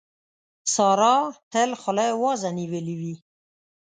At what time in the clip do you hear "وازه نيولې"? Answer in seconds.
2.23-2.95